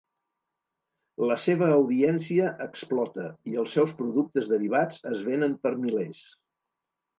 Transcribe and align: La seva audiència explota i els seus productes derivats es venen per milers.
La 1.31 1.35
seva 1.41 1.67
audiència 1.73 2.47
explota 2.65 3.27
i 3.53 3.61
els 3.65 3.77
seus 3.79 3.95
productes 4.01 4.51
derivats 4.55 5.07
es 5.15 5.23
venen 5.31 5.57
per 5.67 5.77
milers. 5.87 6.27